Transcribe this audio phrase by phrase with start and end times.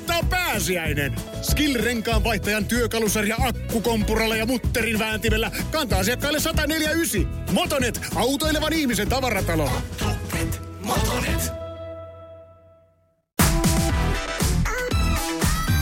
[0.00, 1.14] kohtaa pääsiäinen.
[1.42, 7.52] Skill-renkaan vaihtajan työkalusarja akkukompuralla ja mutterin vääntimellä kantaa asiakkaille 149.
[7.52, 9.70] Motonet, autoilevan ihmisen tavaratalo.
[10.00, 11.52] Motonet, Motonet.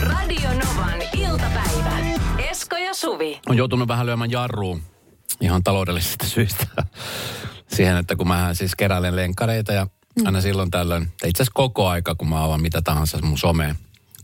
[0.01, 1.97] Radio Novan iltapäivä.
[2.49, 3.39] Esko ja Suvi.
[3.49, 4.81] on joutunut vähän lyömään jarruun
[5.41, 6.67] ihan taloudellisista syistä
[7.75, 9.87] siihen, että kun mä siis keräilen lenkkareita ja
[10.25, 13.75] aina silloin tällöin, tai itse asiassa koko aika, kun mä avaan mitä tahansa mun someen,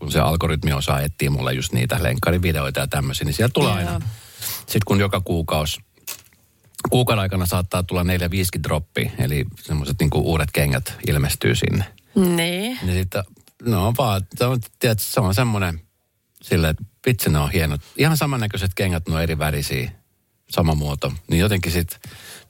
[0.04, 3.78] kun se algoritmi osaa etsiä mulle just niitä lenkkarivideoita ja tämmöisiä, niin sieltä tulee Joo.
[3.78, 4.02] aina.
[4.58, 5.82] Sitten kun joka kuukausi,
[6.90, 8.06] kuukauden aikana saattaa tulla 4-5
[8.64, 11.86] droppi, eli semmoiset niinku uudet kengät ilmestyy sinne.
[12.16, 12.80] Niin.
[12.82, 13.24] Niin sitten,
[13.64, 15.82] no on vaan, se on, tiedätkö, se on semmoinen,
[16.42, 17.82] sille, että vitsi ne on hienot.
[17.98, 19.92] Ihan samannäköiset kengät, ne on eri värisiä,
[20.50, 21.14] sama muoto.
[21.30, 22.00] Niin jotenkin sitten,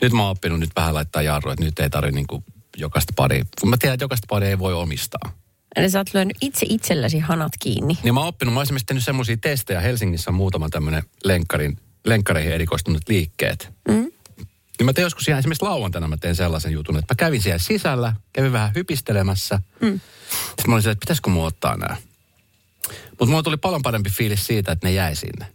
[0.02, 2.44] nyt mä oon oppinut nyt vähän laittaa jarru, että nyt ei tarvi niinku
[2.78, 3.44] jokaista pari.
[3.62, 5.43] Kun mä tiedän, että jokaista pari ei voi omistaa.
[5.76, 7.98] Eli sä oot lyönyt itse itsellesi hanat kiinni.
[8.04, 9.82] Niin mä oon oppinut, mä oon esimerkiksi tehnyt semmoisia testejä.
[9.82, 13.70] Helsingissä on muutama tämmöinen lenkkarin, lenkkareihin erikoistunut liikkeet.
[13.88, 14.12] Mm.
[14.80, 17.60] Niin mä tein joskus ihan esimerkiksi lauantaina mä tein sellaisen jutun, että mä kävin siellä
[17.60, 19.60] sisällä, kävin vähän hypistelemässä.
[19.82, 20.00] Mm.
[20.30, 21.98] Sitten mä olin silleen, että pitäisikö mua ottaa nämä.
[23.10, 25.46] Mutta mulla tuli paljon parempi fiilis siitä, että ne jäi sinne.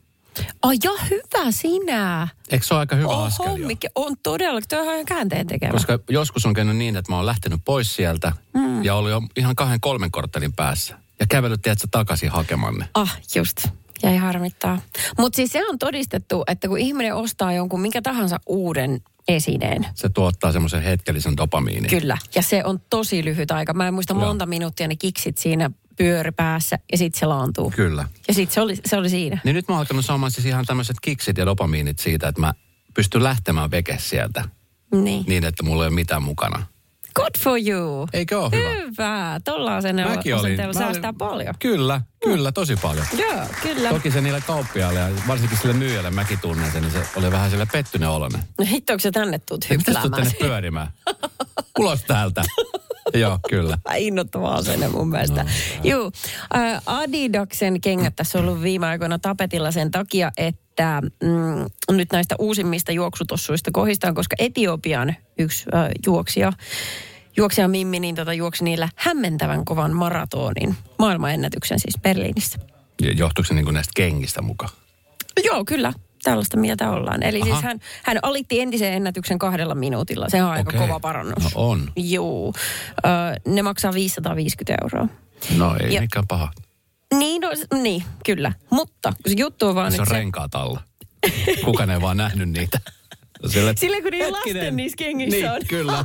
[0.62, 2.28] Ai ja hyvä sinä.
[2.50, 3.66] Eikö se ole aika hyvä askel Oho, jo?
[3.66, 5.72] mikä on todella, tuo on ihan käänteen tekevä.
[5.72, 8.84] Koska joskus on käynyt niin, että mä oon lähtenyt pois sieltä mm.
[8.84, 10.98] ja oli jo ihan kahden kolmen korttelin päässä.
[11.20, 12.88] Ja kävellyt, tiedätkö, takaisin hakemaan ne.
[12.94, 13.66] Ah, just.
[14.02, 14.78] Jäi harmittaa.
[15.18, 20.08] Mutta siis se on todistettu, että kun ihminen ostaa jonkun minkä tahansa uuden esineen, Se
[20.08, 21.90] tuottaa semmoisen hetkellisen dopamiinin.
[21.90, 22.18] Kyllä.
[22.34, 23.74] Ja se on tosi lyhyt aika.
[23.74, 24.24] Mä en muista Joo.
[24.24, 27.70] monta minuuttia ne kiksit siinä pyöri päässä ja sitten se laantuu.
[27.76, 28.04] Kyllä.
[28.28, 29.38] Ja sitten se oli, se oli siinä.
[29.44, 32.54] Niin nyt mä oon alkanut saamaan siis ihan tämmöiset kiksit ja dopamiinit siitä, että mä
[32.94, 34.44] pystyn lähtemään veke sieltä
[34.94, 35.24] Niin.
[35.28, 36.66] niin, että mulla ei ole mitään mukana.
[37.14, 38.08] Good for you.
[38.12, 38.68] Eikö ole hyvä?
[38.70, 39.40] Hyvä.
[39.44, 40.58] Tuolla asenteella Mäkin olin.
[40.78, 41.54] säästää paljon.
[41.58, 43.06] Kyllä, kyllä, tosi paljon.
[43.18, 43.88] Joo, kyllä.
[43.88, 47.50] Toki se niille kauppiaille ja varsinkin sille myyjälle mäkin tunnen sen, niin se oli vähän
[47.50, 48.42] sille pettynen olonen.
[48.58, 50.10] No hittoiko sä tänne tuut hyppäämään?
[50.10, 50.88] tänne pyörimään.
[51.78, 52.42] Ulos täältä.
[53.20, 53.78] Joo, kyllä.
[53.96, 55.42] Innoittava asenne mun mielestä.
[55.44, 55.50] No,
[55.84, 56.12] Juu,
[56.86, 62.92] Adidaksen kengät tässä on ollut viime aikoina tapetilla sen takia, että mm, nyt näistä uusimmista
[62.92, 66.52] juoksutossuista kohistaan, koska Etiopian yksi äh, juoksija,
[67.36, 72.58] juoksija Mimmi, niin tota, juoksi niillä hämmentävän kovan maratonin, maailmanennätyksen siis Berliinissä.
[73.16, 74.72] Johtuuko se niin näistä kengistä mukaan?
[75.44, 75.92] Joo, kyllä.
[76.30, 77.22] Tällaista mieltä ollaan.
[77.22, 77.50] Eli Aha.
[77.50, 80.28] siis hän, hän alitti entisen ennätyksen kahdella minuutilla.
[80.28, 80.80] Se on aika Okei.
[80.80, 81.42] kova parannus.
[81.44, 81.92] No on.
[81.96, 82.52] Joo.
[83.06, 83.08] Ö,
[83.46, 85.08] ne maksaa 550 euroa.
[85.56, 86.50] No ei Ja- mikään paha.
[87.14, 87.50] Niin, no,
[87.82, 88.52] niin, kyllä.
[88.70, 90.80] Mutta kun se juttu on vaan, Se on että renkaat alla.
[91.64, 92.80] Kukaan ei vaan nähnyt niitä.
[93.46, 95.60] Sille, Sillä kun niillä lasten niissä kengissä niin, on.
[95.68, 96.04] Kyllä.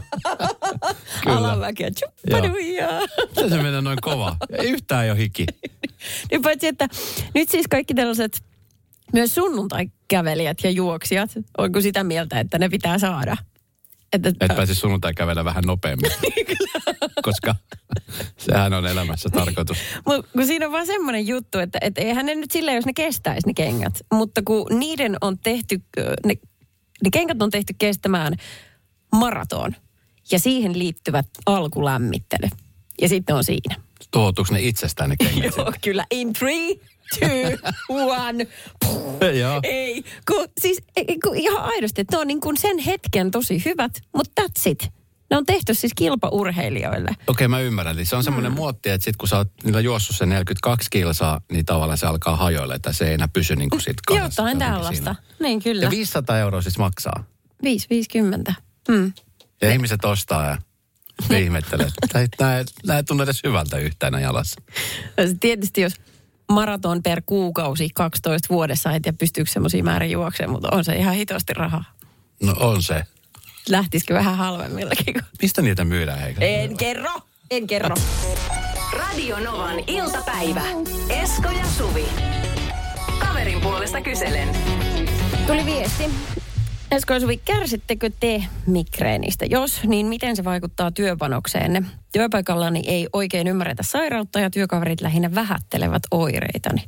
[1.24, 1.38] kyllä.
[1.38, 2.88] alamäkiä, tjuppaduja.
[3.34, 4.36] Se se menee noin kova.
[4.58, 5.46] Ei yhtään jo hiki.
[6.32, 6.88] Niin paitsi, että
[7.36, 8.44] nyt siis kaikki tällaiset
[9.14, 13.38] myös sunnuntai-kävelijät ja juoksijat, onko sitä mieltä, että ne pitää saada?
[14.14, 16.12] Että, Et pääsisi sunnuntai kävellä vähän nopeammin.
[17.24, 17.56] Koska
[18.38, 19.78] sehän on elämässä tarkoitus.
[20.08, 22.94] Mut kun siinä on vaan semmoinen juttu, että et eihän ne nyt silleen, jos ne
[22.94, 23.94] kestäisi ne kengät.
[24.14, 25.82] Mutta kun niiden on tehty,
[26.26, 26.34] ne,
[27.04, 28.34] ne kengät on tehty kestämään
[29.16, 29.76] maraton.
[30.32, 32.50] Ja siihen liittyvät alkulämmittely.
[33.02, 33.76] Ja sitten on siinä.
[34.12, 36.06] Tuhoutuuko ne itsestään ne kengät Joo, kyllä.
[36.12, 36.76] In three,
[37.20, 38.48] two, one.
[39.40, 39.60] Joo.
[39.64, 43.62] Ei, kun, siis ei, kun ihan aidosti, että ne on niin kuin sen hetken tosi
[43.66, 44.90] hyvät, mutta that's it.
[45.30, 47.10] Ne on tehty siis kilpaurheilijoille.
[47.28, 47.96] Okei, mä ymmärrän.
[47.96, 51.42] Eli se on semmoinen muotti, että sit kun sä oot niillä juossut se 42 kilsaa,
[51.52, 54.42] niin tavallaan se alkaa hajoilla, että se ei enää pysy niin kuin sit kahdessa.
[54.42, 55.16] Jotain tällaista.
[55.16, 55.16] siinä.
[55.40, 55.84] Niin kyllä.
[55.84, 57.24] Ja 500 euroa siis maksaa.
[57.66, 58.54] 5,50.
[58.88, 59.14] Mm.
[59.62, 60.58] Ja ihmiset ostaa ja
[61.30, 64.62] ne ihmettelee, että nämä, ei tunnu edes hyvältä yhtään jalassa.
[65.26, 65.94] Se Tietysti jos
[66.52, 71.14] maraton per kuukausi 12 vuodessa, et ja pystyykö semmoisia määrin juoksemaan, mutta on se ihan
[71.16, 71.84] hitosti rahaa.
[72.44, 73.04] No on se.
[73.70, 75.14] Lähtisikö vähän halvemmillakin?
[75.14, 76.46] kun- Mistä niitä myydään, heikä?
[76.46, 77.12] En kerro,
[77.52, 77.96] en kerro.
[78.94, 80.62] Radio Novan iltapäivä.
[81.10, 82.06] Esko ja Suvi.
[83.20, 84.50] Kaverin puolesta kyselen.
[85.48, 86.04] Tuli viesti.
[86.94, 89.46] Esko Suvi, kärsittekö te migreenistä?
[89.46, 91.84] Jos, niin miten se vaikuttaa työpanokseenne?
[92.12, 96.84] Työpaikallani ei oikein ymmärretä sairautta ja työkaverit lähinnä vähättelevät oireitani.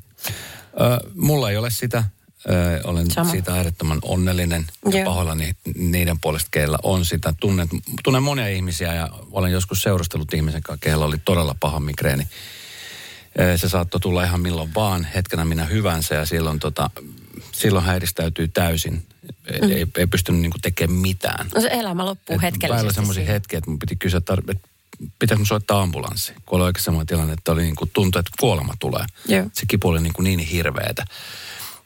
[0.81, 2.04] Ö, mulla ei ole sitä.
[2.50, 3.31] Ö, olen Sama.
[3.31, 5.06] siitä äärettömän onnellinen ja Joo.
[5.06, 7.34] pahoillani niiden puolesta, keillä on sitä.
[7.40, 7.68] Tunnen,
[8.04, 12.28] tunnen monia ihmisiä ja olen joskus seurustellut ihmisen kanssa, keillä oli todella paha migreeni.
[13.56, 16.90] Se saattoi tulla ihan milloin vaan, hetkenä minä hyvänsä ja silloin, tota,
[17.51, 19.04] silloin häiristäytyy täysin.
[19.62, 19.72] Mm.
[19.72, 21.48] Ei, ei pystynyt niinku tekemään mitään.
[21.56, 22.75] No se elämä loppuu Et hetkellisesti.
[22.77, 24.68] Välillä semmoisia hetkiä, että mun piti kysyä, tar- että
[25.19, 28.31] pitäisi mun soittaa ambulanssi, kun oli oikein semmoinen tilanne, että oli niin kuin, tuntui, että
[28.39, 29.06] kuolema tulee.
[29.27, 29.45] Joo.
[29.54, 31.06] Se kipu oli niin, kuin niin hirveetä.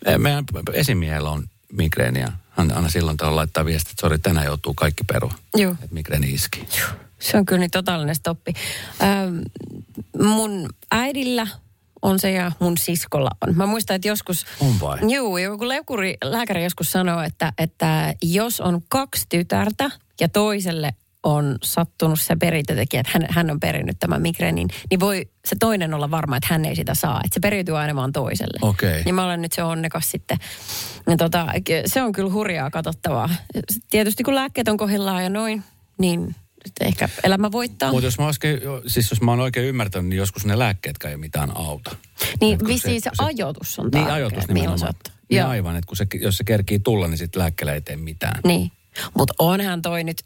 [0.05, 2.31] Eh, Meidän esimiehellä on migreeniä.
[2.49, 5.33] Hän aina silloin tällä laittaa viestiä, että sori, tänään joutuu kaikki perua.
[5.55, 5.71] Joo.
[5.71, 6.67] Että migreeni iski.
[7.19, 8.53] Se on kyllä niin totaalinen stoppi.
[9.01, 9.37] Ähm,
[10.23, 11.47] mun äidillä
[12.01, 13.57] on se ja mun siskolla on.
[13.57, 14.45] Mä muistan, että joskus...
[14.61, 14.97] On vai?
[15.07, 19.91] Joo, joku leukuri, lääkäri joskus sanoo, että, että jos on kaksi tytärtä
[20.21, 20.93] ja toiselle
[21.23, 25.93] on sattunut se perintötekijä, että hän, hän on perinnyt tämän migreenin, niin voi se toinen
[25.93, 27.21] olla varma, että hän ei sitä saa.
[27.25, 28.59] Että se periytyy aina vaan toiselle.
[28.61, 29.03] Okei.
[29.03, 30.37] Niin mä olen nyt se onnekas sitten.
[31.09, 31.47] Ja tota,
[31.85, 33.29] se on kyllä hurjaa katsottavaa.
[33.89, 35.63] Tietysti kun lääkkeet on kohdillaan ja noin,
[35.97, 36.35] niin
[36.81, 37.91] ehkä elämä voittaa.
[37.91, 41.17] Mutta jos mä, oikein, siis jos mä oon oikein ymmärtänyt, niin joskus ne lääkkeetkään ei
[41.17, 41.95] mitään auta.
[42.41, 44.93] Niin vissiin se, kun ajoitus on Niin tärkeä, ajoitus että milloin nimenomaan.
[45.29, 48.41] Niin aivan, että kun se, jos se kerkii tulla, niin sitten lääkkeellä ei tee mitään.
[48.45, 48.71] Niin,
[49.17, 50.23] mutta onhan toi nyt...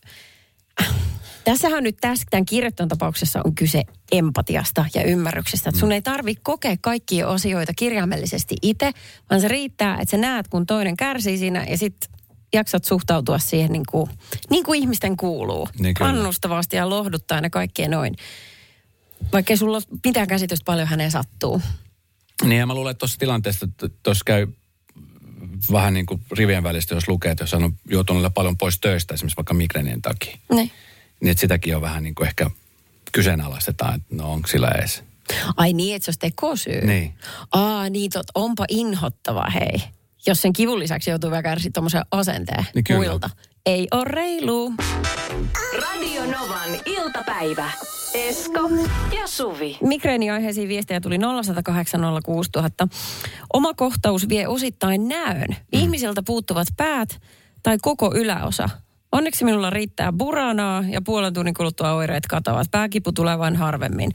[1.44, 5.69] Tässähän nyt tässä, tämän kirjoittajan tapauksessa on kyse empatiasta ja ymmärryksestä.
[5.69, 8.91] Että sun ei tarvi kokea kaikkia asioita kirjaimellisesti itse,
[9.29, 12.12] vaan se riittää, että sä näet, kun toinen kärsii siinä ja sitten
[12.53, 14.09] jaksat suhtautua siihen niin kuin,
[14.50, 15.67] niin kuin ihmisten kuuluu.
[15.79, 16.11] Niin kyllä.
[16.11, 18.15] Kannustavasti ja lohduttaen ja kaikkea noin.
[19.33, 21.61] Vaikka ei sulla ole mitään käsitystä paljon häneen sattuu.
[22.44, 23.67] Niin ja mä luulen, että tuossa tilanteessa,
[24.03, 24.47] tuossa käy
[25.71, 29.13] vähän niin kuin rivien välistä, jos lukee, että jos hän on joutunut paljon pois töistä,
[29.13, 30.71] esimerkiksi vaikka migreenien takia, Niin.
[31.21, 32.50] niin että sitäkin on vähän niin kuin ehkä
[33.11, 35.03] kyseenalaistetaan, että no onko sillä edes.
[35.57, 36.81] Ai niin, että se olisi tekosyy.
[36.85, 37.13] Niin.
[37.51, 39.83] Aa, niin tot, onpa inhottava, hei.
[40.28, 43.00] Jos sen kivun lisäksi joutuu vielä kärsiä tuommoisen asenteen Niin kyllä.
[43.00, 43.30] muilta.
[43.66, 44.74] Ei ole reilu.
[45.81, 47.70] Radio Novan iltapäivä.
[48.14, 48.70] Esko
[49.22, 49.78] ja Suvi.
[49.81, 51.22] Migreeniaiheisiin viestejä tuli 0806000.
[53.54, 55.48] Oma kohtaus vie osittain näön.
[55.50, 55.56] Mm.
[55.72, 57.22] Ihmisiltä puuttuvat päät
[57.64, 58.70] tai koko yläosa.
[59.12, 62.68] Onneksi minulla riittää buranaa ja puolen tunnin kuluttua oireet katoavat.
[62.72, 64.12] Pääkipu tulee vain harvemmin.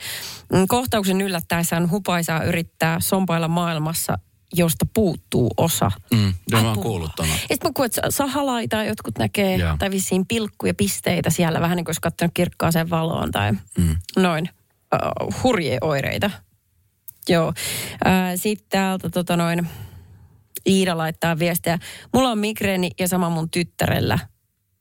[0.53, 4.19] Mm, Kohtauksen yllättäessä on hupaisaa yrittää sompailla maailmassa,
[4.53, 5.91] josta puuttuu osa.
[6.15, 7.33] Mm, joo, mä oon kuullut tuona.
[7.33, 9.77] Ja sitten mä kuulen, että sahalaita jotkut näkee, Joo.
[9.79, 13.97] tai vissiin pilkkuja pisteitä siellä, vähän niin kuin olisi katsonut kirkkaaseen valoon tai mm.
[14.17, 14.49] noin.
[14.95, 16.31] Uh, hurjia oireita.
[17.29, 17.53] Joo.
[18.07, 19.69] Äh, Sitten täältä tota noin,
[20.67, 21.79] Iida laittaa viestiä.
[22.15, 24.19] Mulla on migreeni ja sama mun tyttärellä.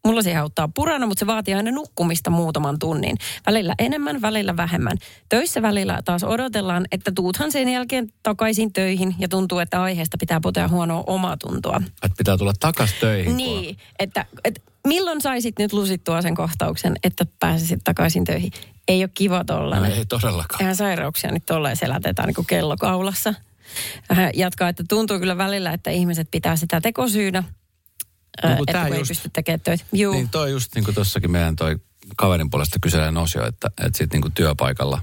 [0.08, 3.18] Mulla siihen auttaa purana, mutta se vaatii aina nukkumista muutaman tunnin.
[3.48, 4.98] Välillä enemmän, välillä vähemmän.
[5.30, 10.40] Töissä välillä taas odotellaan, että tuuthan sen jälkeen takaisin töihin ja tuntuu, että aiheesta pitää
[10.40, 11.82] potea huonoa omatuntoa.
[12.04, 13.26] Että pitää tulla takas töihin.
[13.26, 18.52] kun- Niin, että, että milloin saisit nyt lusittua sen kohtauksen, että pääsisit takaisin töihin?
[18.88, 19.92] Ei ole kiva No, tollainen.
[19.92, 20.62] ei todellakaan.
[20.62, 23.34] Eihän sairauksia nyt tolleen selätetään niin kuin kello kaulassa.
[24.12, 27.44] Hän jatkaa, että tuntuu kyllä välillä, että ihmiset pitää sitä tekosyynä,
[28.42, 29.84] Kun että kun ei just- pysty tekemään töitä.
[29.94, 31.78] Juu, Niin toi just niin kuin tossakin meidän toi
[32.18, 35.02] kaverin puolesta kyselee osio, että, että sitten niin kuin työpaikalla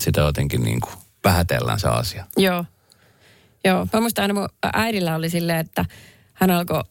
[0.00, 0.92] sitä jotenkin niin kuin
[1.24, 2.26] vähätellään se asia.
[2.36, 2.64] joo.
[3.64, 5.84] Joo, mä muistan aina mun äidillä oli silleen, että
[6.32, 6.82] hän alkoi,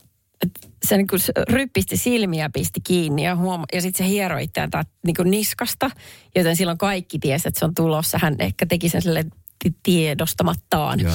[0.44, 4.70] että se niin kuin ryppisti silmiä pisti kiinni ja, huoma- ja sitten se hieroi itseään
[5.06, 5.92] niin kuin niskasta,
[6.36, 8.18] joten silloin kaikki tiesi, että se on tulossa.
[8.22, 9.26] Hän ehkä teki sen sille
[9.84, 11.00] tiedostamattaan.
[11.00, 11.14] Joo.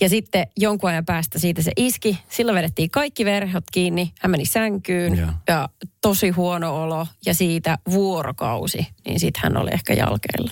[0.00, 2.18] Ja sitten jonkun ajan päästä siitä se iski.
[2.28, 4.12] Silloin vedettiin kaikki verhot kiinni.
[4.20, 5.30] Hän meni sänkyyn Joo.
[5.48, 5.68] ja
[6.00, 7.06] tosi huono olo.
[7.26, 10.50] Ja siitä vuorokausi, niin sitten hän oli ehkä jalkeilla.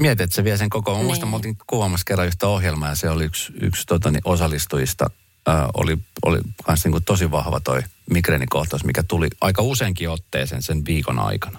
[0.00, 0.90] Mietit, että se vie sen koko.
[0.90, 1.06] Mä Niin.
[1.06, 5.10] muistan, me oltiin kuvaamassa kerran yhtä ohjelmaa ja se oli yksi, yksi tota, niin osallistujista.
[5.46, 10.62] Ää, oli, oli kans niin kuin tosi vahva toi migreenikohtaus, mikä tuli aika useinkin otteeseen
[10.62, 11.58] sen viikon aikana.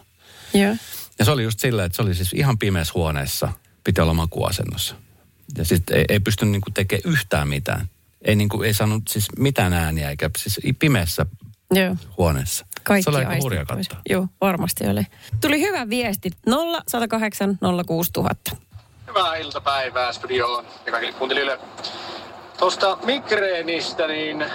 [0.54, 0.76] Joo.
[1.20, 3.52] Ja se oli just silleen, että se oli siis ihan pimeässä huoneessa,
[3.84, 4.96] piti olla makuasennossa.
[5.58, 7.88] Ja sitten ei, ei pystynyt niinku tekemään yhtään mitään.
[8.22, 11.26] Ei, niinku, ei saanut siis mitään ääniä, eikä siis pimeässä
[11.74, 11.96] Joo.
[12.18, 12.66] huoneessa.
[12.84, 14.00] Kaikki se oli aika hurja katsoa.
[14.10, 15.04] Joo, varmasti oli.
[15.42, 16.32] Tuli hyvä viesti.
[16.46, 18.56] 0 108 06000.
[19.08, 21.60] Hyvää iltapäivää studioon ja kaikille kuuntelijoille.
[22.60, 24.46] Tuosta migreenistä, niin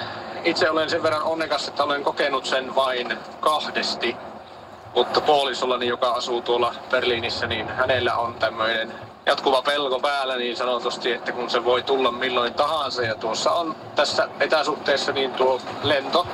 [0.45, 4.17] itse olen sen verran onnekas, että olen kokenut sen vain kahdesti.
[4.95, 11.13] Mutta puolisollani, joka asuu tuolla Berliinissä, niin hänellä on tämmöinen jatkuva pelko päällä niin sanotusti,
[11.13, 13.03] että kun se voi tulla milloin tahansa.
[13.03, 16.27] Ja tuossa on tässä etäsuhteessa niin tuo lento,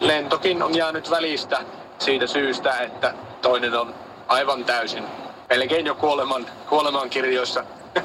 [0.00, 1.58] lentokin on jäänyt välistä
[1.98, 3.94] siitä syystä, että toinen on
[4.28, 5.04] aivan täysin
[5.56, 7.64] melkein jo kuoleman, kuoleman kirjoissa.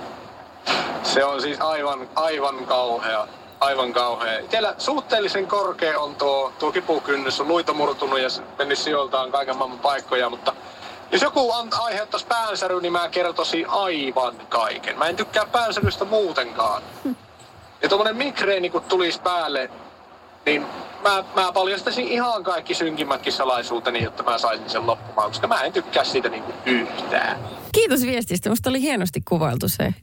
[1.13, 3.27] Se on siis aivan, aivan kauhea.
[3.59, 4.39] Aivan kauhea.
[4.39, 9.79] Itsellä suhteellisen korkea on tuo, tuo kipukynnys, on luita murtunut ja mennyt sijoiltaan kaiken maailman
[9.79, 10.53] paikkoja, mutta
[11.11, 14.97] jos joku an- aiheuttaisi päänsäry, niin mä kertoisin aivan kaiken.
[14.97, 16.81] Mä en tykkää päänsärystä muutenkaan.
[17.81, 19.69] Ja tuommoinen migreeni kun tulisi päälle,
[20.45, 20.65] niin
[21.03, 25.73] mä, mä paljastaisin ihan kaikki synkimmätkin salaisuuteni, jotta mä saisin sen loppumaan, koska mä en
[25.73, 27.39] tykkää siitä niinku yhtään.
[27.71, 28.49] Kiitos viestistä.
[28.49, 29.93] Musta oli hienosti kuvailtu se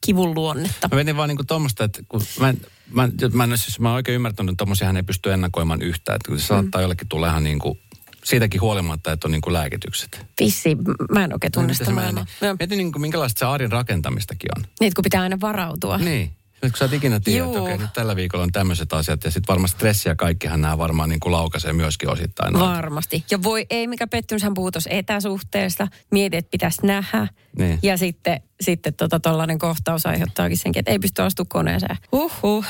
[0.00, 0.88] kivun luonnetta.
[0.90, 3.96] Mä mietin vaan niinku tommoista, että kun mä, en- mä, mä, en, siis mä oon
[3.96, 6.16] oikein ymmärtänyt, että tommosia ei pysty ennakoimaan yhtään.
[6.16, 7.78] Että se saattaa jollekin tulla ihan niinku,
[8.24, 10.26] siitäkin huolimatta, että on niinku lääkitykset.
[10.40, 10.76] Vissi,
[11.12, 12.26] mä en oikein tunne Miten sitä maailmaa.
[12.58, 14.64] Mietin niinku, minkälaista se arjen rakentamistakin on.
[14.80, 15.98] Niin, kun pitää aina varautua.
[15.98, 16.30] Niin.
[16.62, 19.30] Nyt kun sä et ikinä tiedä, että okei, nyt tällä viikolla on tämmöiset asiat ja
[19.30, 22.52] sitten varmaan stressi ja kaikkihan nämä varmaan niin kuin laukaisee myöskin osittain.
[22.52, 22.68] noita.
[22.68, 23.24] Varmasti.
[23.30, 25.88] Ja voi ei, mikä pettymys, hän puhuu tuossa etäsuhteesta.
[26.10, 27.28] Mieti, että pitäisi nähdä.
[27.58, 27.78] Niin.
[27.82, 31.96] Ja sitten, sitten tota, tollainen kohtaus aiheuttaakin senkin, että ei pysty astumaan koneeseen.
[32.12, 32.64] Huhhuh.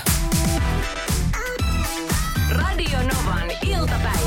[2.50, 4.24] Radio Novan iltapäivä.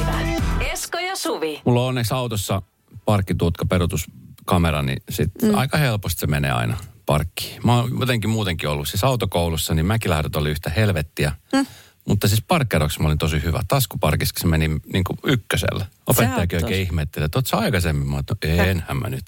[1.18, 1.62] Suvi.
[1.66, 2.62] Mulla on onneksi autossa
[3.06, 5.56] parkkitutka perutuskamera, niin sit mm.
[5.58, 7.62] aika helposti se menee aina parkkiin.
[7.66, 11.32] Mä oon jotenkin muutenkin ollut siis autokoulussa, niin mäkilähdöt oli yhtä helvettiä.
[11.54, 11.66] Mm.
[12.08, 13.60] Mutta siis parkkeroksi mä olin tosi hyvä.
[13.68, 15.86] Taskuparkissa se meni niin kuin ykkösellä.
[16.08, 18.08] Opettajakin oikein ihmetteli, että oot sä aikaisemmin?
[18.08, 19.26] Mä oon, enhän mä nyt.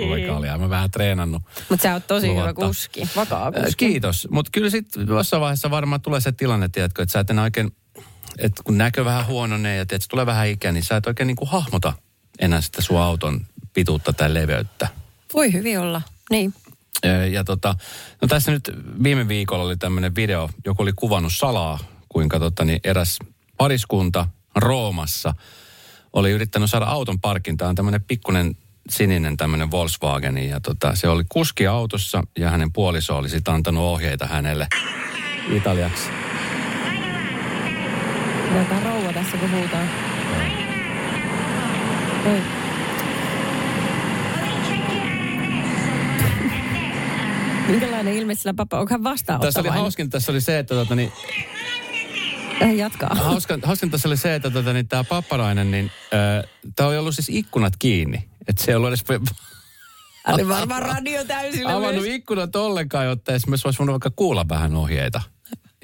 [0.00, 1.42] Mulla oli mä vähän treenannut.
[1.68, 2.66] Mutta sä oot tosi hyvä Luvatta.
[2.66, 3.08] kuski.
[3.16, 3.88] Vakaa Äh, kuski.
[3.88, 4.28] Kiitos.
[4.30, 7.70] Mutta kyllä sitten jossain vaiheessa varmaan tulee se tilanne, tiedätkö, että sä et enää oikein,
[8.38, 11.36] että kun näkö vähän huononee ja tiedätkö, tulee vähän ikää, niin sä et oikein niin
[11.36, 11.92] kuin hahmota
[12.38, 14.88] enää sitä sun auton pituutta tai leveyttä.
[15.34, 16.02] Voi hyvin olla.
[16.30, 16.54] Niin.
[17.04, 17.74] Ja, ja tota,
[18.22, 18.70] no tässä nyt
[19.02, 23.18] viime viikolla oli tämmöinen video, joku oli kuvannut salaa, kuinka tota, niin eräs
[23.56, 25.34] pariskunta Roomassa
[26.12, 28.56] oli yrittänyt saada auton parkintaan tämmöinen pikkunen
[28.90, 30.38] sininen tämmöinen Volkswagen.
[30.38, 34.68] Ja tota, se oli kuski autossa ja hänen puoliso oli sitten antanut ohjeita hänelle
[35.54, 36.27] italiaksi.
[38.56, 39.82] Jotain rouva tässä, kun huutaa.
[42.26, 42.42] Oi.
[47.68, 48.78] Minkälainen ilme sillä papa?
[48.80, 49.80] Onko hän Tässä oli vastaanottavainen?
[49.80, 51.12] hauskin, tässä oli se, että tota, niin,
[52.60, 53.14] Hän jatkaa.
[53.14, 55.90] hauskan, hauskan tässä oli se, että tota, niin, tämä papparainen, niin
[56.76, 58.28] tämä oli ollut siis ikkunat kiinni.
[58.48, 59.04] Että se ei ollut edes
[60.28, 62.14] oli varmaan radio täysillä avannut myös.
[62.14, 65.20] ikkunat ollenkaan, jotta esimerkiksi olisi voinut vaikka kuulla vähän ohjeita.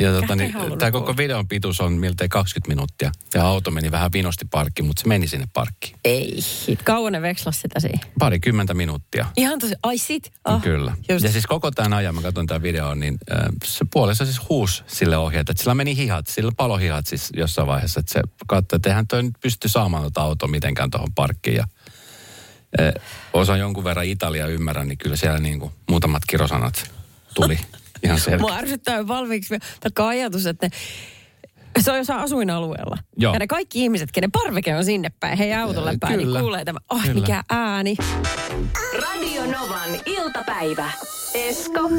[0.00, 3.12] Ja tota, niin, tämä koko videon pituus on miltei 20 minuuttia.
[3.34, 5.96] Ja auto meni vähän vinosti parkkiin, mutta se meni sinne parkkiin.
[6.04, 6.38] Ei.
[6.84, 7.98] Kauan ne vekslasi sitä siinä.
[8.18, 9.26] Parikymmentä minuuttia.
[9.36, 10.32] Ihan tosi, ai sit.
[10.44, 10.96] Oh, Kyllä.
[11.08, 11.24] Just.
[11.24, 14.82] Ja siis koko tämän ajan, mä katson tämän videon, niin äh, se puolessa siis huusi
[14.86, 18.88] sille ohjeet, että sillä meni hihat, sillä palohihat siis jossain vaiheessa, että se katsoi, että
[18.88, 21.56] eihän toi nyt pysty saamaan tuota autoa mitenkään tuohon parkkiin.
[21.56, 21.64] Ja,
[22.80, 22.92] äh,
[23.32, 26.90] osaan jonkun verran Italia ymmärrän, niin kyllä siellä niin kuin muutamat kirosanat
[27.34, 27.58] tuli
[28.04, 28.38] ihan selkeä.
[28.38, 30.66] Mua ärsyttää jo valmiiksi taikka ajatus, että
[31.76, 32.98] ne, se on jossain asuinalueella.
[33.16, 33.32] Joo.
[33.32, 36.38] Ja ne kaikki ihmiset, kenen parveke on sinne päin, heidän autolle Äh, päin, kyllä.
[36.38, 37.14] niin kuulee tämä, oh Kyllä.
[37.14, 37.96] mikä ääni.
[39.02, 40.90] Radio Novan iltapäivä.
[41.34, 41.90] Esko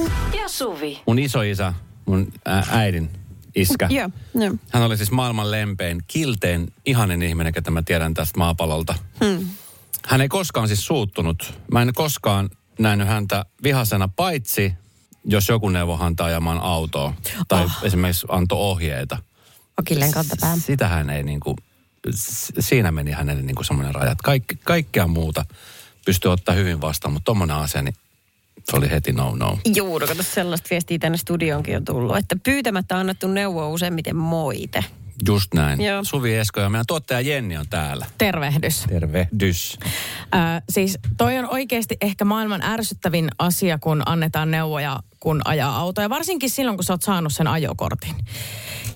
[0.42, 1.02] ja Suvi.
[1.08, 1.74] Mun isoisä,
[2.06, 3.10] mun ä- äidin
[3.56, 4.56] iskä, Joo, joo.
[4.72, 8.96] hän oli siis maailman lempein, kilteen, ihanen ihminen, ketä mä tiedän tästä maapallolta.
[9.26, 9.48] Hmm.
[10.08, 11.54] Hän ei koskaan siis suuttunut.
[11.72, 14.74] Mä en koskaan nähnyt häntä vihasena, paitsi
[15.26, 17.14] jos joku neuvoi häntä ajamaan autoa.
[17.48, 17.72] Tai oh.
[17.84, 19.18] esimerkiksi antoi ohjeita.
[19.78, 20.58] Akilleen kantapää.
[20.58, 21.56] Sitä hän ei niinku,
[22.16, 24.12] s- siinä meni hänelle niinku semmoinen raja.
[24.12, 25.46] että Kaikki, kaikkea muuta
[26.06, 27.96] pystyy ottaa hyvin vastaan, mutta tommonen asia, niin
[28.64, 29.60] se oli heti no no.
[29.76, 34.16] Juu, no kato sellaista viestiä tänne studioonkin on tullut, että pyytämättä annettu neuvo on useimmiten
[34.16, 34.86] moite.
[35.28, 35.82] Just näin.
[35.82, 36.04] Joo.
[36.04, 38.06] Suvi Esko ja meidän tuottaja Jenni on täällä.
[38.18, 38.86] Tervehdys.
[38.90, 39.80] Tervehdys.
[40.36, 46.04] Äh, siis toi on oikeasti ehkä maailman ärsyttävin asia, kun annetaan neuvoja, kun ajaa autoa.
[46.04, 48.16] Ja varsinkin silloin, kun sä oot saanut sen ajokortin.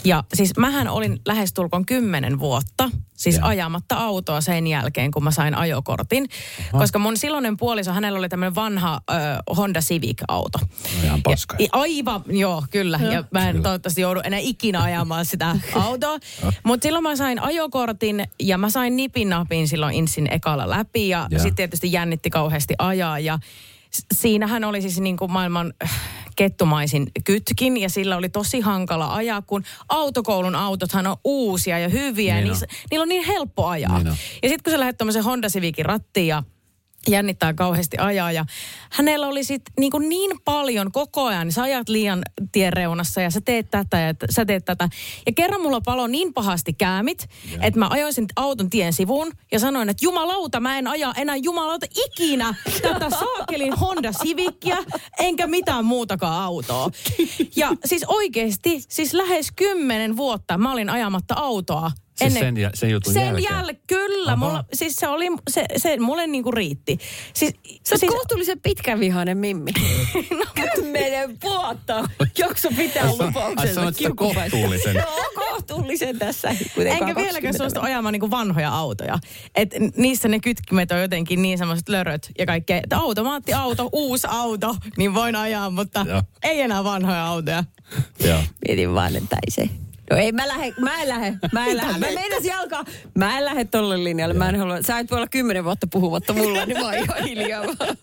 [0.03, 3.47] Ja siis mähän olin lähestulkoon kymmenen vuotta siis Joo.
[3.47, 6.29] ajamatta autoa sen jälkeen, kun mä sain ajokortin.
[6.71, 9.13] Koska mun silloinen puoliso, hänellä oli tämmöinen vanha ö,
[9.57, 10.59] Honda Civic-auto.
[10.59, 11.55] No ihan paska.
[11.59, 12.99] Ja, aivan, joo, kyllä.
[13.11, 16.17] Ja mä en toivottavasti joudu enää ikinä ajamaan sitä autoa.
[16.63, 21.09] Mutta silloin mä sain ajokortin ja mä sain nipin napin silloin Insin ekalla läpi.
[21.09, 21.39] Ja Joo.
[21.39, 23.19] sitten tietysti jännitti kauheasti ajaa.
[23.19, 23.39] Ja
[24.13, 25.91] siinähän oli siis niin kuin maailman äh,
[26.35, 32.33] kettumaisin kytkin ja sillä oli tosi hankala ajaa, kun autokoulun autothan on uusia ja hyviä.
[32.33, 32.49] Niin on.
[32.49, 33.97] niissä, niillä on niin helppo ajaa.
[33.97, 34.15] Niin on.
[34.43, 36.43] Ja sitten kun sä lähdet tuommoisen Honda Civicin rattiin ja
[37.07, 38.31] jännittää kauheasti ajaa.
[38.31, 38.45] Ja
[38.91, 43.29] hänellä oli sitten niin, niin paljon koko ajan, niin sä ajat liian tien reunassa ja
[43.29, 44.89] sä teet tätä ja t- sä teet tätä.
[45.25, 47.29] Ja kerran mulla palo niin pahasti käämit,
[47.61, 51.35] että mä ajoin sen auton tien sivuun ja sanoin, että jumalauta, mä en aja enää
[51.35, 54.77] jumalauta ikinä tätä saakelin Honda Civicia,
[55.19, 56.89] enkä mitään muutakaan autoa.
[57.55, 62.89] Ja siis oikeasti, siis lähes kymmenen vuotta mä olin ajamatta autoa Siis sen, ja, sen
[62.89, 63.43] jutun sen jälkeen.
[63.53, 64.35] jäl, kyllä, Aha.
[64.35, 66.97] mulla, siis se oli, se, se mulle niinku riitti.
[67.33, 67.53] Siis,
[67.89, 69.71] Sä siis, kohtuullisen pitkävihainen Mimmi.
[70.39, 72.09] no, Kymmenen vuotta.
[72.37, 73.73] Jakso pitää lupauksensa.
[73.73, 74.57] sanoit sitä kiukkupäistä.
[74.57, 74.95] kohtuullisen.
[74.95, 76.49] Joo, kohtuullisen tässä.
[76.49, 79.19] Enkä vieläkään 20 suostu ajamaan niinku vanhoja autoja.
[79.55, 82.79] Et niissä ne kytkimet on jotenkin niin semmoiset löröt ja kaikkea.
[82.83, 86.21] Että automaattiauto, uusi auto, niin voin ajaa, mutta Joo.
[86.43, 87.63] ei enää vanhoja autoja.
[88.25, 88.39] Joo.
[88.67, 89.69] Mietin vaan, että ei se.
[90.09, 91.99] No ei mä lähde, mä en lähde, mä en lähde.
[91.99, 92.85] Mä meinasin jalkaa.
[93.15, 94.33] Mä en lähde tolle linjalle.
[94.33, 97.23] Mä en halua, sä et voi olla kymmenen vuotta puhumatta mulla, niin mä oon ihan
[97.23, 97.97] hiljaa vaan.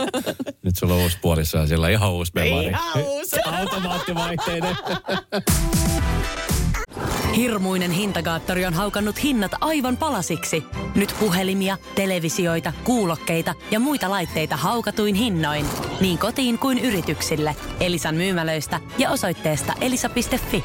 [0.63, 2.67] Nyt sulla on uusi puolissa ja sillä on ihan uusi memari.
[2.67, 3.37] Ihan uusi.
[3.61, 4.77] Automaattivaihteinen.
[7.37, 10.65] Hirmuinen hintakaattori on haukannut hinnat aivan palasiksi.
[10.95, 15.67] Nyt puhelimia, televisioita, kuulokkeita ja muita laitteita haukatuin hinnoin.
[16.01, 17.57] Niin kotiin kuin yrityksille.
[17.81, 20.65] Elisan myymälöistä ja osoitteesta elisa.fi.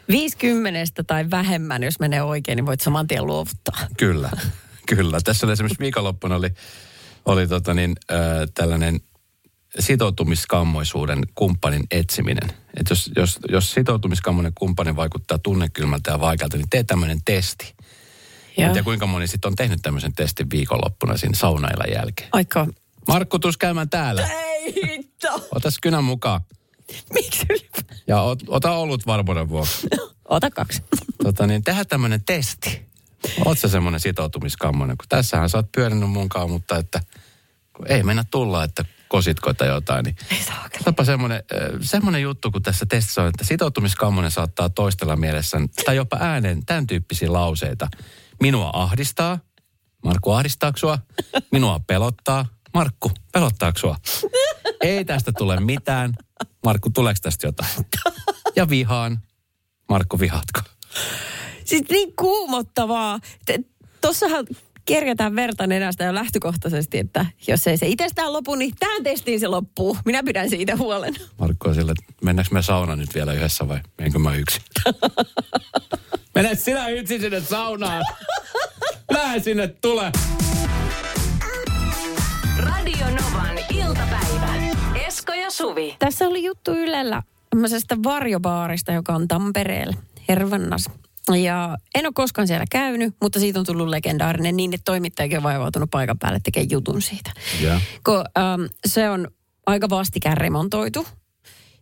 [0.08, 3.86] 50 tai vähemmän, jos menee oikein, niin voit saman tien luovuttaa.
[3.96, 4.30] Kyllä,
[4.86, 5.18] kyllä.
[5.24, 6.50] Tässä oli esimerkiksi viikonloppuna oli,
[7.26, 8.18] oli tota niin, äh,
[8.54, 9.00] tällainen
[9.78, 12.50] sitoutumiskammoisuuden kumppanin etsiminen.
[12.76, 17.74] Et jos, jos, jos sitoutumiskammoinen kumppani vaikuttaa tunnekylmältä ja vaikealta, niin tee tämmöinen testi.
[18.56, 22.28] En tiedä kuinka moni sitten on tehnyt tämmöisen testin viikonloppuna siinä saunailla jälkeen.
[22.32, 22.66] Aika.
[23.08, 24.26] Markku, tuus käymään täällä.
[24.26, 25.48] Ei hitto.
[25.54, 26.40] Otas kynän mukaan.
[27.14, 27.46] Miksi?
[28.06, 29.86] Ja ot, ota olut varmuuden vuoksi.
[30.28, 30.82] Ota kaksi.
[31.22, 32.82] tota niin, tehdään tämmöinen testi.
[33.44, 37.00] Oot sä semmoinen sitoutumiskammonen, kun tässähän sä oot pyörinyt munkaan, mutta että
[37.88, 40.68] ei mennä tulla, että kositko tai jotain, niin Ei saa.
[40.80, 41.42] Otapa semmoinen,
[41.80, 46.86] semmoinen juttu, kun tässä testissä on, että sitoutumiskammonen saattaa toistella mielessään, tai jopa ääneen tämän
[46.86, 47.88] tyyppisiä lauseita.
[48.40, 49.38] Minua ahdistaa.
[50.04, 50.98] Markku, ahdistaako sua?
[51.52, 52.46] Minua pelottaa.
[52.74, 53.96] Markku, pelottaako sua?
[54.80, 56.14] Ei tästä tule mitään.
[56.64, 57.70] Markku, tuleeko tästä jotain?
[58.56, 59.20] Ja vihaan.
[59.88, 60.60] Markku, vihaatko?
[61.64, 63.18] Siis niin kuumottavaa.
[64.00, 64.46] Tossahan
[64.84, 69.48] kerjätään verta nenästä jo lähtökohtaisesti, että jos ei se itsestään lopu, niin tähän testiin se
[69.48, 69.96] loppuu.
[70.04, 71.14] Minä pidän siitä huolen.
[71.38, 74.62] Markku on sillä, että mennäänkö me sauna nyt vielä yhdessä vai menenkö mä yksin?
[76.34, 78.04] Mene sinä yksin sinne saunaan.
[79.10, 80.12] Lähde sinne, tule.
[82.58, 84.54] Radio Novan iltapäivä.
[85.06, 85.96] Esko ja Suvi.
[85.98, 89.94] Tässä oli juttu Ylellä tämmöisestä varjobaarista, joka on Tampereella,
[90.28, 90.90] Hervannas.
[91.42, 95.42] Ja en ole koskaan siellä käynyt, mutta siitä on tullut legendaarinen niin, että toimittajakin on
[95.42, 97.32] vaivautunut paikan päälle tekemään jutun siitä.
[97.60, 97.80] Ja.
[98.04, 99.28] Kun ähm, se on
[99.66, 101.06] aika vastikään remontoitu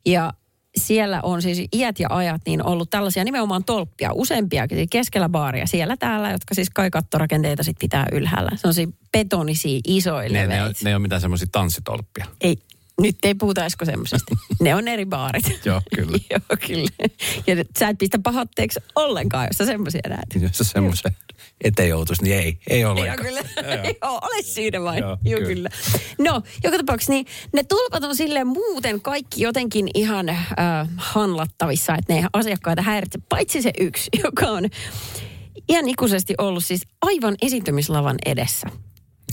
[0.07, 0.33] ja
[0.79, 5.97] siellä on siis iät ja ajat niin ollut tällaisia nimenomaan tolppia, useampia keskellä baaria siellä
[5.97, 8.51] täällä, jotka siis kai kattorakenteita sit pitää ylhäällä.
[8.57, 12.27] Se on siis betonisia isoja Ne, ne, on, ne ei ole mitään semmoisia tanssitolppia.
[12.41, 12.59] Ei,
[13.01, 14.37] nyt ei puhuta Esko semmoisesta.
[14.61, 15.61] ne on eri baarit.
[15.65, 16.19] Joo, kyllä.
[16.31, 16.89] Joo, kyllä.
[17.47, 20.43] Ja sä et pistä pahatteeksi ollenkaan, jos sä semmoisia näet.
[20.43, 21.17] Jos se semmoisen
[21.65, 23.19] eteen joutuisi, niin ei, ei Joo, ollenkaan.
[23.29, 23.41] kyllä.
[24.03, 24.99] Joo, ole siinä vain.
[24.99, 25.55] Joo, Joo, kyllä.
[25.55, 25.71] kyllä.
[26.19, 30.47] No, joka tapauksessa niin ne tulpat on silleen muuten kaikki jotenkin ihan äh,
[30.97, 34.65] hanlattavissa, että ne asiakkaita häiritse, paitsi se yksi, joka on
[35.69, 38.67] ihan ikuisesti ollut siis aivan esiintymislavan edessä.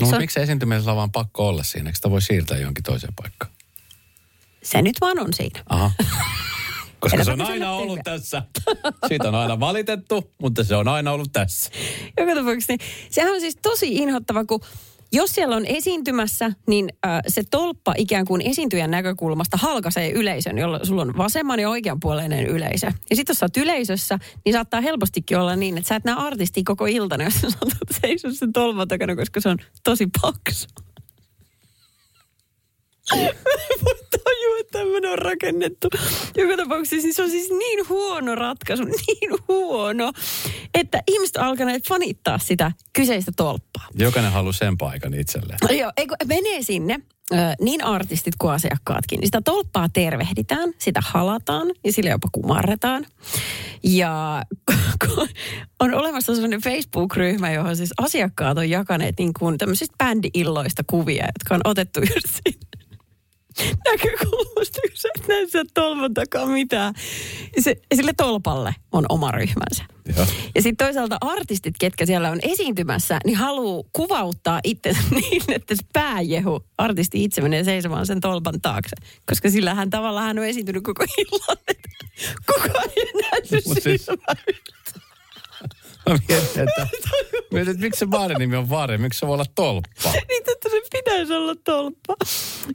[0.02, 1.90] No, Se on- miksi esiintymisellä vaan pakko olla siinä?
[1.90, 3.52] Eikö sitä voi siirtää johonkin toiseen paikkaan?
[4.66, 5.64] Se nyt vaan on siinä.
[5.70, 5.92] Aha.
[7.00, 8.44] Koska se on aina ollut tässä.
[9.08, 11.72] Siitä on aina valitettu, mutta se on aina ollut tässä.
[12.20, 14.60] Joka tapauksessa, niin sehän on siis tosi inhottava, kun
[15.12, 20.80] jos siellä on esiintymässä, niin äh, se tolppa ikään kuin esiintyjän näkökulmasta halkaisee yleisön, jolla
[20.84, 22.88] sulla on vasemman ja oikeanpuoleinen yleisö.
[23.10, 26.16] Ja sitten jos sä oot yleisössä, niin saattaa helpostikin olla niin, että sä et näe
[26.16, 30.68] artistia koko iltana, jos sä saatat seisoo sen tolpan takana, koska se on tosi paksu.
[33.14, 33.20] Mä
[33.72, 35.88] en voi tajua, että tämmöinen on rakennettu.
[36.38, 40.12] Joka tapauksessa siis se on siis niin huono ratkaisu, niin huono,
[40.74, 43.88] että ihmiset on alkaneet fanittaa sitä kyseistä tolppaa.
[43.94, 45.60] Jokainen haluaa sen paikan itselleen.
[45.64, 47.00] No Joo, eikö, menee sinne,
[47.62, 49.20] niin artistit kuin asiakkaatkin.
[49.20, 53.06] Niin sitä tolppaa tervehditään, sitä halataan ja sille jopa kumarretaan.
[53.84, 54.42] Ja
[55.80, 61.56] on olemassa sellainen Facebook-ryhmä, johon siis asiakkaat on jakaneet niin kuin tämmöisistä bändi-illoista kuvia, jotka
[61.56, 62.85] on otettu just siitä
[63.86, 66.94] näkökulmasta, kun sä et näe sieltä tolpan takaa mitään.
[67.60, 69.84] Se, sille tolpalle on oma ryhmänsä.
[70.18, 70.28] Joo.
[70.56, 75.84] Ja sitten toisaalta artistit, ketkä siellä on esiintymässä, niin haluaa kuvauttaa itse niin, että se
[75.94, 78.96] pääjehu, artisti itse menee seisomaan sen tolpan taakse.
[79.26, 81.58] Koska sillä hän tavallaan hän on esiintynyt koko illan,
[82.46, 84.08] kukaan ei nähnyt siis-.
[86.10, 86.88] Mietin, että,
[87.52, 90.12] mietin, että miksi se baarin nimi on Vaari, miksi se voi olla tolppa?
[90.12, 92.16] niin, että se pitäisi olla tolppa.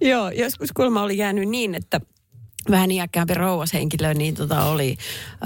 [0.01, 2.01] Joo, joskus kuulemma oli jäänyt niin, että
[2.71, 4.97] vähän iäkkäämpi rouvashenkilö, niin tota oli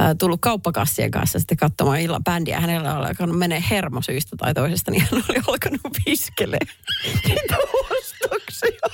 [0.01, 2.61] äh, tullut kauppakassien kanssa sitten katsomaan illan bändiä.
[2.61, 6.67] Hänellä oli alkanut menee hermo syystä tai toisesta, niin hän oli alkanut piskelee
[7.29, 7.57] niitä
[7.91, 8.89] ostoksia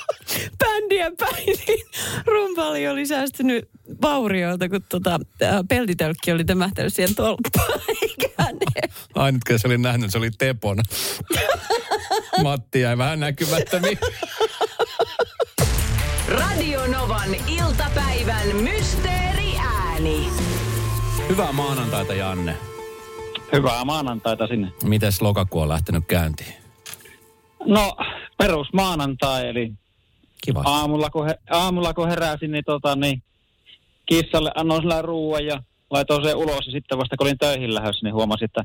[0.58, 1.58] bändiä päin.
[1.66, 1.86] Niin
[2.26, 3.68] rumpali oli säästynyt
[4.02, 7.80] vaurioilta, kun tota, äh, peltitölkki oli tömähtänyt siihen tolppaan.
[9.14, 10.82] Ainut, kun se oli nähnyt, se oli Tepona.
[12.42, 13.98] Matti jäi vähän näkymättömiin.
[16.30, 20.28] Radio Novan iltapäivän mysteeriääni.
[21.28, 22.56] Hyvää maanantaita, Janne.
[23.52, 24.72] Hyvää maanantaita sinne.
[24.84, 26.54] Mites lokakuu on lähtenyt käyntiin?
[27.66, 27.96] No,
[28.38, 29.72] perus maanantai, eli
[30.44, 30.62] Kiva.
[30.64, 33.22] aamulla kun, he, aamulla kun heräsin, niin, tota, niin
[34.06, 36.66] kissalle annoin sillä ruoan ja laitoin sen ulos.
[36.66, 38.64] Ja sitten vasta kun olin töihin lähdössä, niin huomasin, että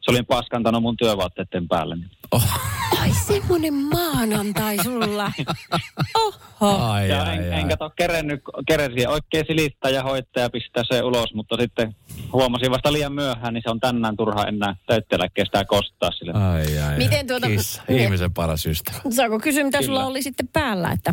[0.00, 1.96] se olin paskantanut mun työvaatteiden päälle.
[1.96, 2.10] Niin.
[2.32, 5.32] Oh, Ai semmonen maanantai sulla.
[6.60, 6.76] Oho.
[6.84, 7.60] ai, ja ai, en, ai.
[7.60, 11.94] en kato kerennyt, keresin oikein silittää ja hoitaa ja pistää se ulos, mutta sitten
[12.32, 16.32] huomasin vasta liian myöhään, niin se on tänään turha enää täytteläkkeestä kostaa sille.
[16.32, 17.24] Ai, ai, Miten ai.
[17.24, 18.98] tuota- Kissa, ne- ihmisen paras ystävä.
[19.10, 19.86] Saako kysyä, mitä Kyllä.
[19.86, 20.90] sulla oli sitten päällä?
[20.92, 21.12] Että...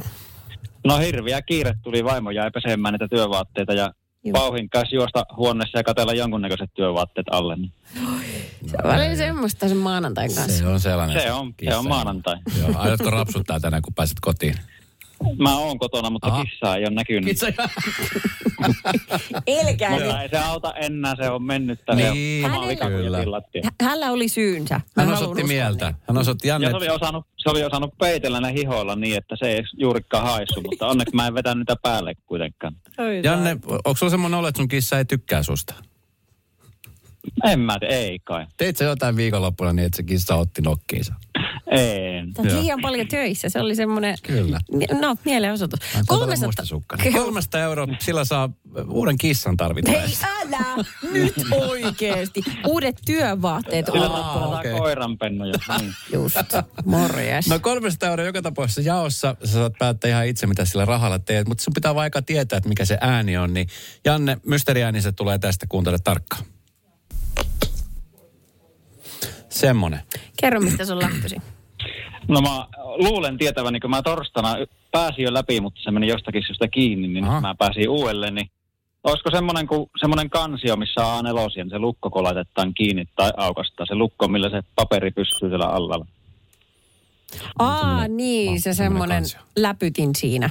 [0.88, 4.34] No hirviä kiire tuli, vaimo jäi pesemään niitä työvaatteita ja Joo.
[4.34, 7.56] Vauhin kanssa juosta huoneessa ja katella jonkunnäköiset työvaatteet alle.
[7.56, 7.72] Niin.
[8.68, 10.58] Se on välillä semmoista sen maanantain kanssa.
[10.58, 11.22] Se on sellainen.
[11.22, 12.36] Se on- se on maanantai.
[12.60, 14.56] Joo, aiotko rapsuttaa tänään, kun pääset kotiin?
[15.38, 16.46] Mä oon kotona, mutta Aha.
[16.46, 17.30] Kissaa ei ole näkynyt.
[17.30, 17.54] Itse
[19.48, 23.18] Elkää Mutta ei se auta enää, se on mennyt Niin, se on oma vika, kyllä.
[23.82, 24.76] Hänellä oli syynsä.
[24.76, 25.86] Mä Hän haluan osoitti mieltä.
[25.86, 25.96] niin.
[26.08, 26.68] Hän osoitti Janne.
[26.68, 30.24] Ja se oli, osannut, se oli osannut peitellä ne hihoilla niin, että se ei juurikaan
[30.24, 32.76] haissu, mutta onneksi mä en vetänyt niitä päälle kuitenkaan.
[32.98, 35.74] Oi Janne, onko sulla semmoinen olo, että sun kissa ei tykkää susta?
[37.44, 38.46] En mä ei kai.
[38.58, 41.14] Teit sä jotain viikonloppuna niin, että se kissa otti nokkiinsa?
[41.74, 42.24] Ei.
[42.44, 42.62] Joo.
[42.62, 43.50] liian paljon töissä.
[43.50, 44.16] Se oli semmoinen...
[44.24, 44.60] Kyllä.
[45.02, 45.80] No, mielenosoitus.
[45.94, 46.48] Hän on todella 300...
[46.48, 47.04] mustasukkana.
[47.14, 48.50] 300 euroa, sillä saa
[48.88, 50.28] uuden kissan Hei, tarvittaessa.
[50.28, 52.42] älä nyt oikeesti.
[52.68, 54.78] Uudet työvaatteet Sillä Aa, okay.
[54.78, 55.54] koiranpennuja.
[55.80, 55.94] Niin.
[56.14, 56.36] Just.
[56.86, 57.48] Morjes.
[57.48, 59.36] No 300 euroa joka tapauksessa jaossa.
[59.44, 61.48] Sä saat päättää ihan itse, mitä sillä rahalla teet.
[61.48, 63.54] Mutta sun pitää vaikka tietää, että mikä se ääni on.
[63.54, 63.68] Niin
[64.06, 65.66] Janne, mysteeriääni se tulee tästä.
[65.70, 66.46] Kuuntele tarkkaan.
[69.50, 70.00] Semmonen.
[70.38, 71.42] Kerro, mistä se on lähtöisin.
[72.28, 74.56] No mä luulen tietäväni, kun mä torstaina
[74.92, 77.42] pääsin jo läpi, mutta se meni jostakin syystä kiinni, niin Aha.
[77.42, 78.50] Mä pääsin uudelleen, niin
[79.04, 83.32] olisiko semmoinen, kuin, semmoinen kansio, missä on A4, niin se lukko kun laitetaan kiinni tai
[83.38, 83.86] aukastaa.
[83.86, 86.06] Se lukko, millä se paperi pysyy siellä alla.
[87.60, 90.50] Aa, niin, se semmonen semmoinen läpytin siinä.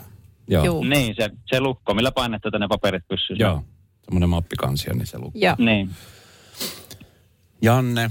[0.49, 0.65] Joo.
[0.65, 0.85] Juu.
[0.85, 3.37] Niin, se, se lukko, millä painetaan, että ne paperit pysyy.
[3.37, 3.65] Joo.
[4.05, 5.41] Semmoinen mappikansio, niin se lukee.
[5.41, 5.55] Joo.
[5.59, 5.91] Niin.
[7.63, 8.11] Janne,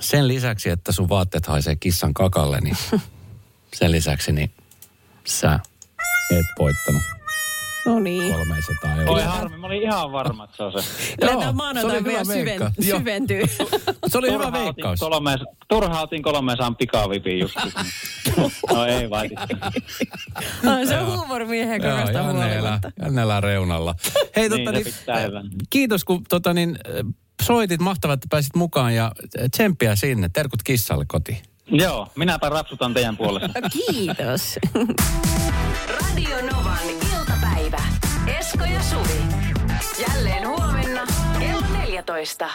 [0.00, 2.76] sen lisäksi, että sun vaatteet haisee kissan kakalle, niin
[3.74, 4.50] sen lisäksi niin
[5.24, 5.60] sä
[6.30, 7.02] et voittanut
[7.86, 8.32] No niin.
[8.34, 9.22] 300 Oi euroa.
[9.22, 10.78] harmi, mä olin ihan varma, että se on se.
[10.78, 13.42] Joo, Lähdetään se maanantai vielä syven, syventyy.
[14.08, 15.00] Se oli hyvä veikkaus.
[15.00, 15.36] Kolme,
[15.68, 17.56] turhaan otin kolmesaan pikavipin just.
[18.70, 19.28] no ei vai.
[20.66, 22.92] Ah, se on huumorimiehen kokoista huolimatta.
[23.02, 23.94] Janne elää reunalla.
[24.36, 27.80] Hei, Niin, totta, niin, kiitos kun tota, niin, äh, soitit.
[27.80, 29.12] Mahtavaa, että pääsit mukaan ja
[29.50, 30.30] tsemppiä sinne.
[30.32, 31.38] Terkut kissalle kotiin.
[31.66, 33.60] Joo, minäpä rapsutan teidän puolesta.
[33.86, 34.58] Kiitos.
[35.88, 37.82] Radio Novan iltapäivän päivä.
[38.38, 39.22] Esko ja Suvi.
[40.08, 41.06] Jälleen huomenna
[41.38, 42.50] kello 14.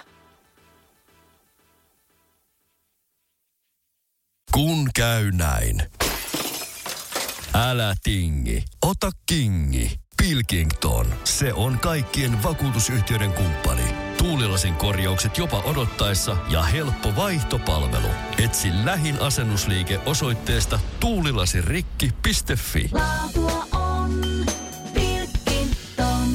[4.51, 5.83] Kun käy näin.
[7.53, 9.99] Älä tingi, ota kingi.
[10.17, 14.02] Pilkington, se on kaikkien vakuutusyhtiöiden kumppani.
[14.23, 18.07] Tuulilasin korjaukset jopa odottaessa ja helppo vaihtopalvelu.
[18.43, 22.89] Etsi lähin asennusliike osoitteesta tuulilasirikki.fi.
[22.91, 24.21] Laatua on
[24.93, 26.33] Pilkington.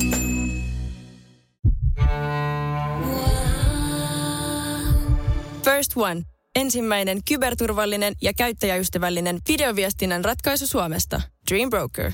[5.64, 6.22] First One.
[6.56, 11.20] Ensimmäinen kyberturvallinen ja käyttäjäystävällinen videoviestinnän ratkaisu Suomesta.
[11.50, 12.12] Dream Broker.